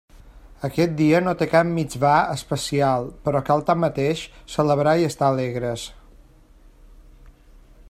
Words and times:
Aquest 0.67 0.93
dia 1.01 1.19
no 1.25 1.33
té 1.41 1.47
cap 1.51 1.67
mitsvà 1.73 2.13
especial, 2.37 3.05
però 3.27 3.43
cal 3.51 3.63
tanmateix 3.69 4.25
celebrar 4.55 4.97
i 5.03 5.07
estar 5.11 5.31
alegres. 5.35 5.87